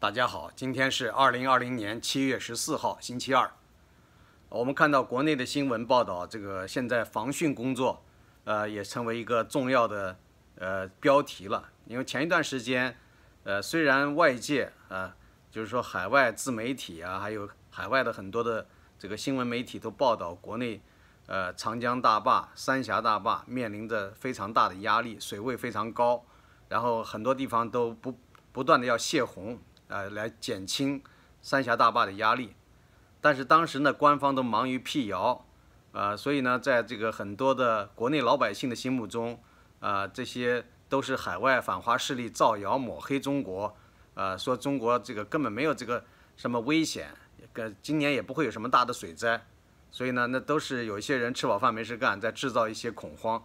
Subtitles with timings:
[0.00, 3.50] 大家好，今天是二零二零年七月十四号，星期二。
[4.48, 8.04] 我们看到国内的新闻报道，这个现在防汛工作，
[8.44, 10.16] 呃，也成为一个重要的
[10.54, 11.70] 呃标题了。
[11.86, 12.96] 因为前一段时间，
[13.42, 15.16] 呃，虽然外界啊，
[15.50, 18.68] 就是说海外自媒体啊，还有海外的很多的
[19.00, 20.80] 这个新闻媒体都报道国内，
[21.26, 26.24] 呃，长江大坝、三峡大坝面临着非常大的压力，水位非常高，
[26.68, 28.16] 然后很多地方都不
[28.52, 29.58] 不断的要泄洪。
[29.88, 31.02] 呃，来减轻
[31.40, 32.54] 三峡大坝的压力，
[33.22, 35.46] 但是当时呢，官方都忙于辟谣，
[35.92, 39.40] 呃，所以呢，在这个很多的国内老百姓的心目中，
[39.80, 43.74] 啊，这些都是海外反华势力造谣抹黑中国，
[44.12, 46.04] 呃，说中国这个根本没有这个
[46.36, 47.08] 什么危险，
[47.54, 49.46] 跟今年也不会有什么大的水灾，
[49.90, 53.42] 所以呢，那都是有一些人吃饱饭没事干，在制造一些恐慌。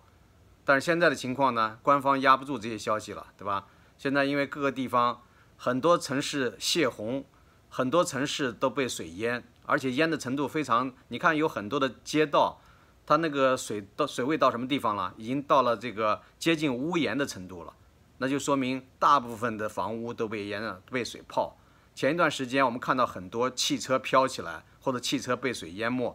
[0.65, 3.67] 但是现在的情况呢，官方压不住这些消息了，对吧？
[3.97, 5.21] 现在因为各个地方。
[5.63, 7.23] 很多城市泄洪，
[7.69, 10.93] 很多城市都被水淹，而且淹的程度非常。
[11.07, 12.59] 你看，有很多的街道，
[13.05, 15.13] 它那个水到水位到什么地方了？
[15.15, 17.73] 已经到了这个接近屋檐的程度了。
[18.17, 21.55] 那就说明大部分的房屋都被淹了，被水泡。
[21.95, 26.13] 前一段时间我们看到很多汽车飘起来，或者汽车被水淹没，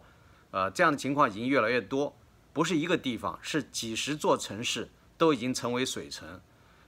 [0.51, 2.15] 呃，这样的情况已经越来越多。
[2.53, 6.39] 不是一个地方，是几十座城市都已经成为水城。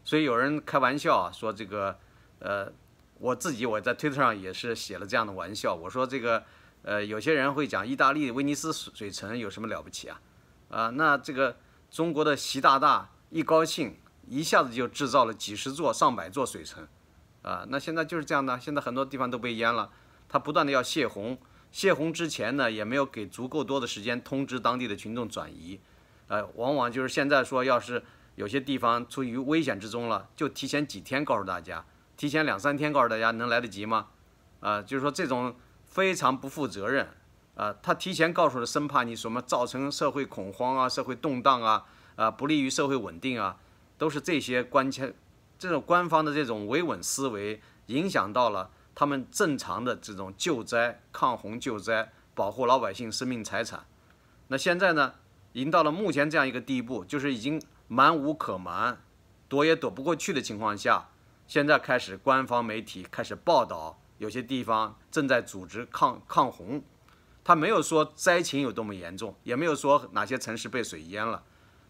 [0.05, 1.97] 所以有人开玩笑啊，说这个。
[2.41, 2.71] 呃，
[3.19, 6.43] 我自己我在推特上也是写了这样的玩笑，我说这个，
[6.81, 10.19] 呃，有些人会讲意大利威尼斯水城有什么了不起啊？
[10.69, 11.55] 啊，那这个
[11.91, 13.95] 中国的习大大一高兴，
[14.27, 16.87] 一下子就制造了几十座、上百座水城，
[17.43, 19.91] 啊，那现在就是这样的，现在很多地方都被淹了，
[20.27, 21.37] 他不断的要泄洪，
[21.71, 25.79] 泄洪之前呢，也没有给足够多的时间通知当地的群众转移，
[26.27, 28.03] 呃，往往就是现在说要是
[28.33, 31.85] 有些地方处于危险之中了，就提前几天告诉大家。
[32.21, 34.09] 提前两三天告诉大家能来得及吗？
[34.59, 35.55] 啊，就是说这种
[35.85, 37.07] 非常不负责任
[37.55, 37.75] 啊！
[37.81, 41.83] 他提前告诉了，生怕你什么造成社会恐慌啊、社会动荡啊、
[42.15, 43.57] 啊不利于社会稳定啊，
[43.97, 45.15] 都是这些关切，
[45.57, 53.87] 这种官方的这种维稳思维影响到了他们正常的这种救灾、抗洪救灾、保护老百姓生命财产。
[54.49, 55.15] 那现在呢，
[55.53, 59.01] 已经到了目前这样一个地步，就是已经瞒无可瞒，
[59.49, 61.07] 躲也躲不过去的情况下。
[61.51, 66.81] 现在开始，官方媒体开始报道，有些地方正在组织抗抗洪，
[67.43, 71.43] 他没有说灾情有多么严重，也没有说哪些城市被水淹了，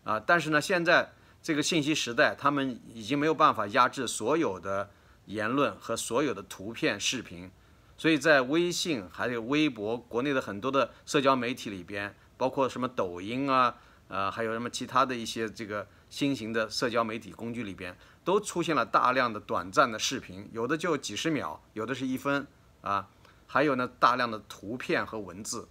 [0.03, 1.13] 啊，但是呢，现在
[1.43, 4.89] 这个信息时代，他们已经没有办法压制所有的
[5.25, 7.51] 言论和所有的图片、视频，
[7.95, 13.75] 所以在微信还有微博，国内的很多的社交媒体里边，包括什么抖音啊，
[14.07, 17.95] 呃，还有什么其他的一些这个新型的社交媒体工具里边。
[18.23, 22.45] 都出现了大量的短暂的视频，有的就几十秒，有的是一分
[22.81, 23.09] 啊，
[23.47, 25.67] 还有呢大量的图片和文字，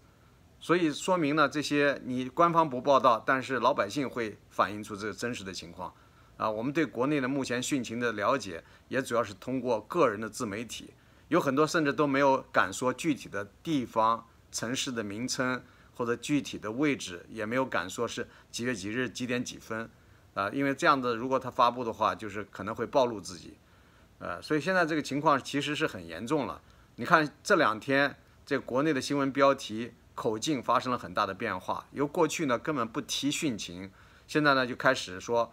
[0.59, 5.95] 所以说明呢这些你官方不报道，但是老百姓会反映出这个真实的情况
[6.37, 6.51] 啊。
[6.51, 10.93] 我们对国内的目前汛情的了解，也主要是通过个人的自媒体，
[11.29, 15.63] 有很多甚至都没有敢说具体的地方、城市的名称
[15.95, 19.89] 或者具体的位置，也没有敢说是几月几日几点几分。
[20.35, 23.57] 啊，因为这样的，如果他发布的话，就是可能会暴露自己，
[24.19, 26.61] 呃，所以现在这个情况其实是很严重了。
[26.97, 33.91] 你看这两天，这国内的新闻标题口径发生了很大的变化，由过去呢根本不提汛情，
[34.27, 35.53] 现在呢就开始说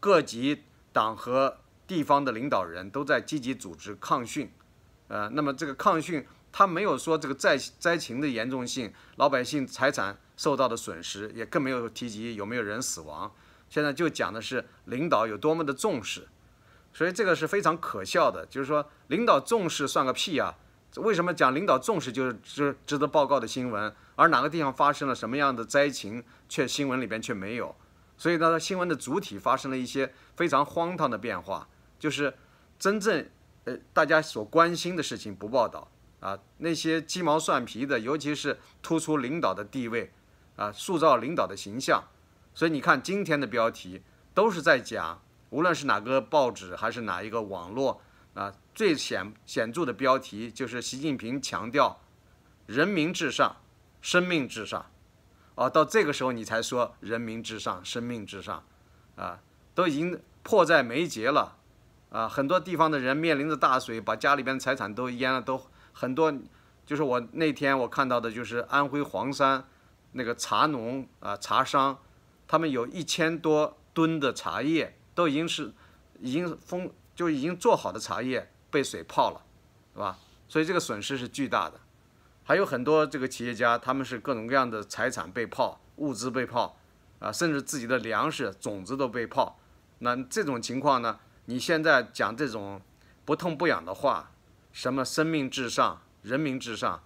[0.00, 4.48] 各级党和地方的领导人都在积极组织抗汛，
[5.08, 13.30] 呃，那么这个抗汛，他没有说这个灾灾情的严重性，老百姓财产受到的损失，也更没有提及有没有人死亡。
[13.68, 16.28] 现在就讲的是领导有多么的重视，
[16.92, 18.46] 所以这个是非常可笑的。
[18.46, 20.54] 就是说，领导重视算个屁啊！
[20.96, 27.76] 为什么讲领导重视就是值值得报告的新闻，而哪个地方发生了什么样的灾情，却新闻里边却没有？
[28.16, 31.68] 所以呢，新闻的主体发生了一些非常荒唐的变化，
[31.98, 32.32] 就是
[32.78, 33.28] 真正
[33.64, 40.10] 呃大家所关心的事情不报道啊，那些鸡毛蒜皮的，尤其是突出领导的地位
[40.56, 42.02] 啊，塑造领导的形象。
[42.58, 44.02] 所以你看，今天的标题
[44.34, 48.00] 都是在讲，无论是哪个报纸还是哪一个网络
[48.34, 52.00] 啊，最显显著的标题就是习近平强调
[52.66, 53.58] 人民至上，
[54.02, 54.84] 生命至上。
[55.54, 58.64] 哦，到这个时候你才说人民至上，生命至上，
[59.14, 59.38] 啊，
[59.72, 61.58] 都已经迫在眉睫了，
[62.10, 66.34] 啊，很多地方的人面临着大水，把家里边财产都淹了，都很多。
[66.84, 69.64] 就是我那天我看到的，就是安徽黄山
[70.10, 71.96] 那个茶农啊，茶商。
[72.48, 75.72] 他们有一千多吨的茶叶，都已经是
[76.18, 79.44] 已经封就已经做好的茶叶被水泡了，
[79.92, 80.18] 是吧？
[80.48, 81.78] 所以这个损失是巨大的。
[82.42, 86.78] 还有很多这个企业家，他们是各种各样的财产被泡，物资被泡，
[87.18, 89.60] 啊，甚至自己的粮食种子都被泡。
[89.98, 91.20] 那这种情况呢？
[91.44, 92.80] 你现在讲这种
[93.24, 94.30] 不痛不痒的话，
[94.72, 97.02] 什么生命至上、人民至上，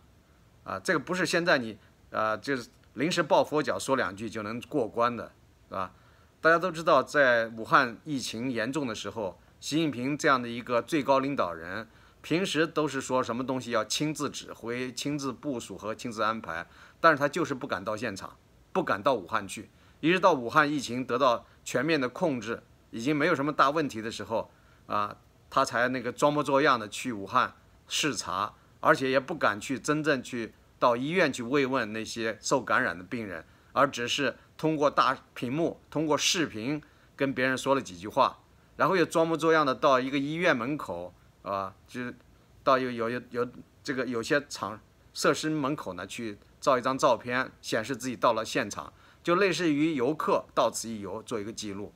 [0.62, 1.78] 啊，这个不是现在你
[2.10, 5.32] 啊，就是临时抱佛脚说两句就能过关的，
[5.68, 5.92] 是吧？
[6.40, 11.88] 大家都知道，在武汉疫情严重的时候，习近平这样的一个最高领导人。
[12.20, 16.68] 平时都是说什么东西要亲自指挥、亲自部署和亲自安排，
[17.00, 18.36] 但是他就是不敢到现场，
[18.72, 19.70] 不敢到武汉去。
[19.98, 22.62] 一直到武汉疫情得到全面的控制，
[22.92, 24.52] 已经没有什么大问题的时候，
[24.86, 25.16] 啊，
[25.50, 27.54] 他才那个装模作样的去武汉
[27.88, 36.82] 视察，而且也不敢去真正去到医院去慰问那些受感染的病人，而只是通过大屏幕、通过视频
[37.14, 38.40] 跟别人说了几句话，
[38.74, 41.14] 然后又装模作样的到一个医院门口。
[41.42, 42.14] 啊，就是
[42.62, 43.48] 到有有有有
[43.82, 44.78] 这个有些场
[45.12, 48.92] 设施门口呢，去照一张照片，显示自己到了现场，
[49.24, 51.92] 就类似于游客到此一游，做一个记录，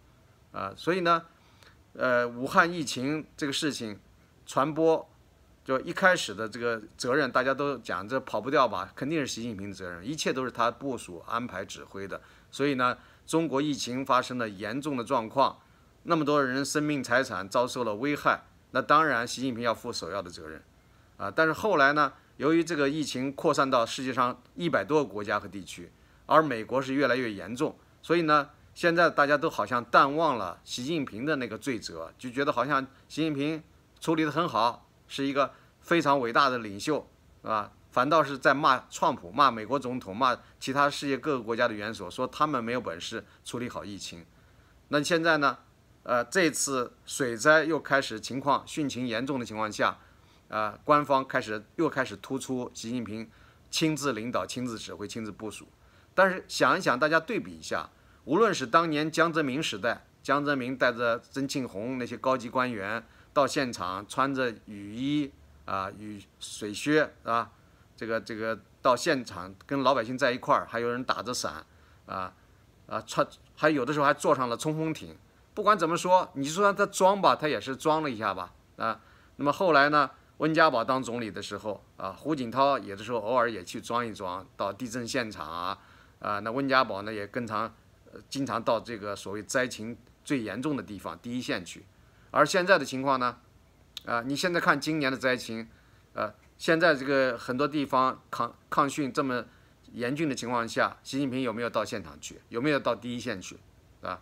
[0.50, 1.22] 啊，所以呢，
[1.92, 4.00] 呃，武汉疫情这个事情
[4.44, 5.08] 传播，
[5.66, 12.20] 就一开始的这个责任，大家都讲这跑不掉吧，肯定是习近平的责任，一切都是他部署、安排、指挥的，
[12.52, 12.96] 所以呢，
[13.26, 15.58] 中国疫情发生了严重的状况，
[16.04, 18.44] 那么多人生命财产遭受了危害。
[18.70, 20.62] 那当然，习近平要负首要的责任，
[21.16, 25.90] 啊，但是后来呢，由于这个疫情扩散到世界上一百多个国家和地区，
[26.26, 33.60] 而美国是越来越严重，所以呢，现在大家都好像淡忘了习近平的那个罪责，就觉得好像习近平
[33.98, 37.08] 处理得很好，是一个非常伟大的领袖，
[37.42, 37.72] 是吧？
[37.90, 44.24] 反倒是在骂川普、骂美国总统、骂其他世界各个国家的元首，说他们没有本事处理好疫情。
[44.88, 45.58] 那现在呢？
[46.02, 49.98] 呃，这次水灾又开始情况汛情严重的情况下，
[50.48, 53.28] 啊，官方开始又开始突出习近平
[53.72, 55.66] 亲自领导、亲自指挥、亲自部署。
[56.14, 57.90] 但是想一想，大家对比一下，
[58.24, 63.04] 无论是当年江泽民时代，江泽民带着曾庆红那些高级官员
[63.36, 65.30] 到现场，穿着雨衣
[65.66, 67.50] 啊、雨水靴啊，
[67.94, 71.62] 这个这个到现场跟老百姓在一块儿，还有人打着伞
[72.06, 72.32] 啊
[72.86, 75.14] 啊，穿还有的时候还坐上了冲锋艇。
[75.52, 78.98] 不管怎么说，你说他装吧，他也是装了一下吧，啊，
[79.36, 85.78] 那么后来呢，温家宝当总理的时候，啊，胡锦涛有的时候偶尔也去装一装，到地震现场啊，
[86.20, 87.74] 啊，那温家宝呢也经常，
[88.30, 89.94] 经常到这个所谓灾情
[90.24, 91.84] 最严重的地方第一线去，
[92.36, 93.38] 而现在的情况呢，
[94.04, 95.66] 啊，你现在看今年的灾情，
[96.12, 99.42] 呃，现在这个很多地方抗抗汛这么
[99.92, 102.38] 严峻的情况下，习近平有没有到现场去？
[102.50, 103.58] 有没有到第一线去？
[104.02, 104.20] 啊？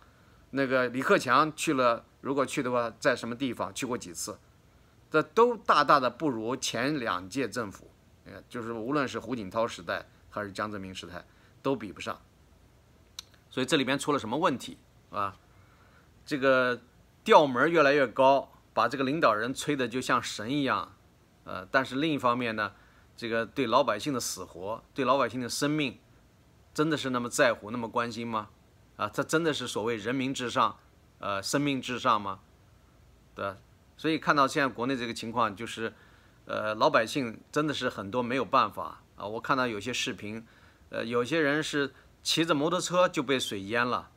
[0.51, 4.39] 那个李克强去了，如果去的话，在什么地方去过几次？
[5.11, 7.91] 这都大大的不如前两届政府，
[8.23, 11.25] 呃，就是无论是胡锦涛时代还是江泽民时代，
[11.61, 12.17] 都比不上。
[13.49, 14.77] 所以这里边出了什么问题
[15.09, 15.35] 啊？
[16.25, 16.79] 这个
[17.25, 20.95] 调门越来越高，把这个领导人吹得就像神一样，
[21.43, 22.73] 呃，但是另一方面呢，
[23.17, 25.99] 这个对老百姓的死活，对老百姓的生命，
[26.71, 28.49] 真的是那么在乎，那么关心吗？
[28.95, 30.77] 啊，这真的是所谓人民至上，
[31.17, 32.41] 呃，生命至上吗？
[33.33, 33.55] 对，
[33.97, 35.91] 所以看到现在国内这个情况，就是，
[36.45, 39.25] 呃，老百姓真的是很多没有办法啊。
[39.25, 40.45] 我看到有些视频，
[40.89, 44.11] 呃，有些人是骑着摩托车就被水淹了，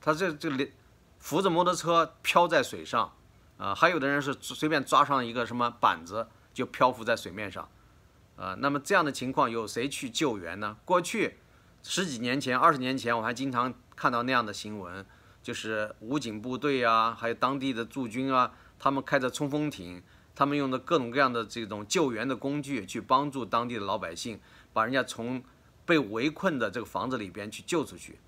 [0.00, 0.72] 他这这里
[1.22, 3.14] 扶着摩托车漂在水上，
[3.56, 7.66] 啊，还有的人是随便抓上一个什么板子就漂浮在水面上，
[8.36, 10.76] 啊，那么这样的情况有谁去救援呢？
[10.84, 11.38] 过去
[11.84, 13.72] 十几年前、二十年前，我还经常。
[13.94, 15.06] 看到那样的新闻，
[15.42, 20.02] 就是武警部队啊，还有当地的驻军啊，他们开着冲锋艇，
[20.34, 24.40] 他们用的各种各样的这种救援的工具去帮助当地的老百姓，
[24.72, 25.44] 把人家从
[25.84, 28.18] 被围困的这个房子里边去救出去。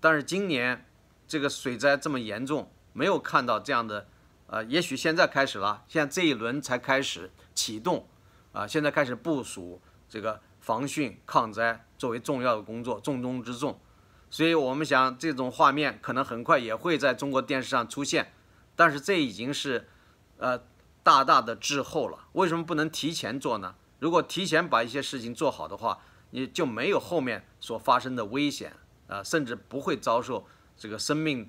[0.00, 0.84] 但是今年
[1.32, 4.06] 这个水灾这么严重，没有看到这样的，
[4.48, 8.06] 呃，也许现在开始了，现在这一轮才开始启动，
[8.52, 13.80] 啊，现在开始部署这个防汛抗灾作为重要的工作，重中之重。
[14.28, 18.34] 所以我们想，这种画面可能很快也会在中国电视上出现，
[18.76, 19.88] 但是这已经是，
[20.36, 20.62] 呃，
[21.02, 22.26] 大大的滞后了。
[22.32, 23.74] 为什么不能提前做呢？
[24.00, 26.00] 如果提前把一些事情做好的话，
[26.32, 28.74] 你就没有后面所发生的危险
[29.08, 30.46] 啊，甚至不会遭受
[30.82, 31.48] 这个生命、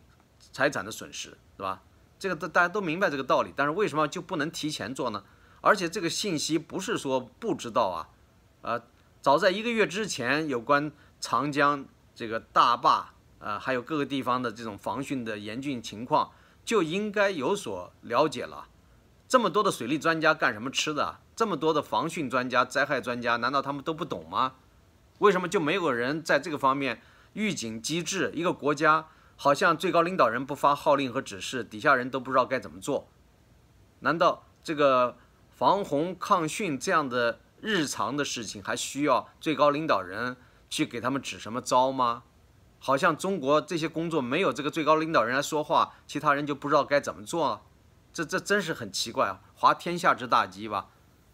[0.51, 1.81] 财产的损失，对吧？
[2.19, 5.23] 这个大大家都明白这个道理，但是为什么就不能提前做呢？
[5.59, 8.09] 而且这个信息不是说不知道啊，
[8.61, 8.83] 呃，
[9.21, 11.83] 早在一个月之前，有关长江。
[12.13, 16.29] 这个大坝啊，还有各个地方的这种防汛的严峻情况，
[16.63, 18.67] 就应该有所了解了。
[19.27, 21.17] 这么多的水利专家干什么吃的？
[21.35, 24.53] 这么多的防汛专家、灾害专家，难道他们都不懂吗？
[25.17, 27.01] 为什么就没有人在这个方面
[27.33, 28.31] 预警机制？
[28.35, 33.07] 一个国家好像最高领导人不发号令和指示，底下人都不知道该怎么做？
[33.99, 35.17] 难道这个
[35.51, 40.37] 防洪抗汛这样的日常的事情，还需要最高领导人
[40.69, 42.23] 去给他们指什么招吗？
[42.79, 47.65] 好像中国这些工作没有这个最高领导人来说话，其他人就不知道该怎么做。
[48.11, 49.39] 这这真是很奇怪啊！
[49.55, 50.89] 滑天下之大稽吧，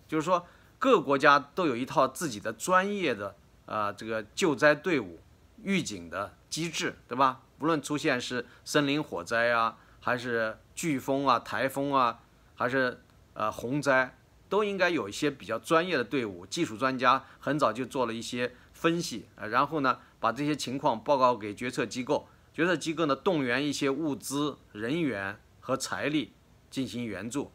[0.08, 0.46] 就是说
[0.78, 5.20] 各个国家都有一套自己的专业的啊这个救灾队伍、
[5.64, 7.42] 预警的机制，对吧？
[7.60, 12.20] 无论出现是森林火灾啊，还是飓风啊、台风啊，
[12.56, 13.02] 还是
[13.34, 26.34] 呃洪灾，都应该有一些比较专业的队伍，技术专家很早就做了一些分析，呃，然后呢把这些情况报告给决策机构，决策机构呢动员一些物资、人员和财力。
[26.72, 27.52] 进行援助，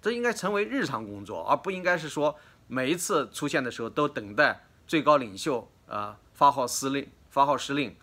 [0.00, 2.34] 这应该成为日常工作，而不应该是说
[2.68, 7.94] 每一次出现的时候都等待最高领袖啊发号施令、发号施令，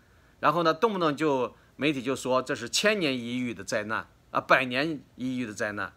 [0.43, 5.93] 然后呢动不动就媒体就说这是千年一遇的灾难啊，百年一遇的灾难，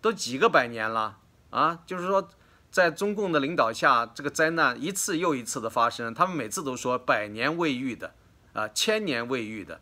[0.00, 1.18] 都几个百年了
[1.50, 2.28] 啊，就是说
[2.70, 8.14] 在中共的领导下，这个灾难一次又一次的发生，他们每次都说百年未遇的
[8.52, 9.80] 啊，千年未遇的，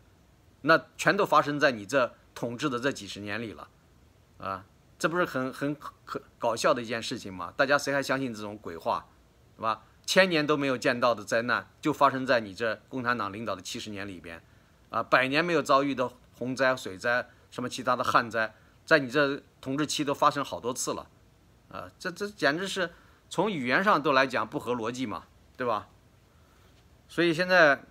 [0.61, 3.67] 那全都发生在你这统治的这几十年里了。
[4.39, 4.65] 啊，
[4.97, 7.53] 这不是很很可搞笑的一件事情吗？
[7.55, 9.05] 大家谁还相信这种鬼话，
[9.55, 9.83] 是吧？
[10.07, 14.41] 千年都没有见到的灾难，就发生在你这共产党领导的七十年里边，
[14.89, 16.09] 啊，百年没有遭遇的
[16.39, 21.07] 洪灾、水灾，什么其他的旱灾，在你这统治期都发生好多次了，
[21.69, 22.89] 啊，这这简直是
[23.29, 25.89] 从语言上都来讲不合逻辑嘛，对吧？
[27.07, 27.83] 所以现在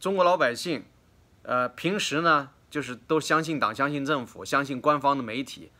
[0.00, 0.84] 中国老百姓，
[1.42, 2.50] 呃，平时呢？
[2.70, 5.70] 就是都相信党、相信政府、相信官方的媒体，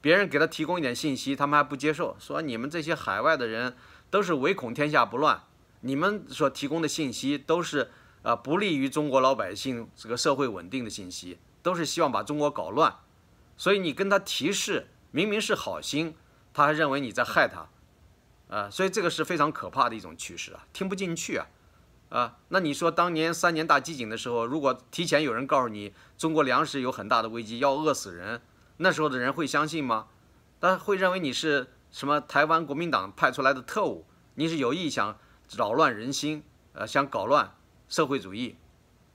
[0.00, 3.74] 别人给他提供一点信息，他们还不接受，说你们这些海外的人
[4.10, 5.42] 都是唯恐天下不乱，
[5.80, 7.90] 你们所提供的信息都是
[8.22, 12.96] 啊不利于中国老百姓这个社会稳定的信息，都是希望把中国搞乱，
[13.56, 16.14] 所以你跟他提示，明明是好心，
[16.52, 17.68] 他还认为你在害他，
[18.54, 21.46] 啊，所以这个是非常可怕的一种趋势啊，听不进去啊。
[22.10, 28.40] 啊，那你说当年三年大饥馑的时候，如果提前有人告诉你中国粮食有很大的危机，要饿死人，
[28.76, 30.06] 那时候的人会相信吗？
[30.60, 35.16] 他会认为你是什么台湾国民党派出来的特务，你是有意想
[35.56, 37.54] 扰乱人心，呃，想搞乱
[37.88, 38.56] 社会主义。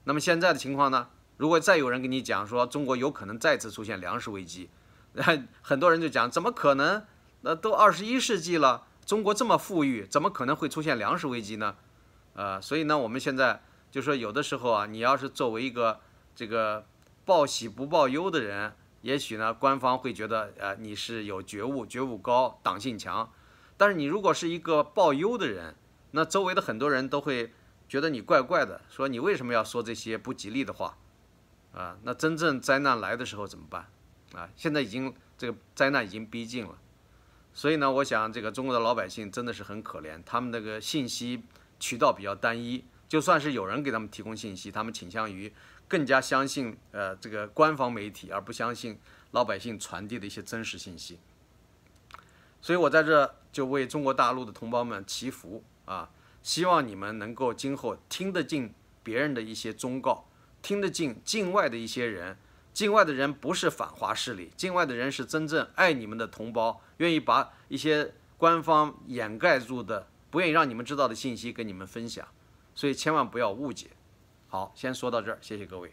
[0.04, 1.10] 那么现在的情况呢？
[1.36, 4.70] 如果再有人跟你讲说中国有可能再次出现粮食危机，
[5.60, 7.04] 很多人就讲怎么可能？
[7.42, 11.76] 那都二十一世纪了，中国这么富裕，怎么可能会出现粮食危机呢？
[12.32, 16.00] 呃，所以呢，我们现在就说，有的时候啊，你要是作为一个
[16.34, 16.86] 这个
[17.26, 18.72] 报喜不报忧的人，
[19.02, 23.32] 也许呢，官方会觉得呃你是有觉悟、觉悟高、党性强。
[23.76, 25.74] 但是你如果是一个报忧的人，
[26.10, 27.52] 那周围的很多人都会
[27.88, 30.96] 觉得你怪怪的，说你为什么要说这些不吉利的话？
[31.72, 33.88] 啊，那真正灾难来的时候怎么办？
[34.34, 36.78] 啊，现在已经这个灾难已经逼近了，
[37.52, 41.42] 所以呢，我想这个中国的老百姓真的是很可怜，他们那个信息。
[41.82, 45.50] 渠道比较单一，就算是有人给他们提供信息，他们倾向于
[45.90, 48.96] 更加相信呃这个官方媒体，而不相信
[49.32, 51.18] 老百姓传递的一些真实信息。
[52.62, 56.08] 所以我在这就为中国大陆的同胞们祈福啊，
[56.44, 60.28] 希望你们能够今后听得进别人的一些忠告，
[60.62, 62.38] 听得进境外的一些人，
[62.72, 70.06] 境外的人不是反华势力，境外的人是真正爱你们的同胞，愿意把一些官方掩盖住的。
[70.30, 72.28] 不愿意让你们知道的信息跟你们分享，
[72.76, 73.88] 所以千万不要误解。
[74.50, 75.92] 好，先说到这儿，谢谢各位。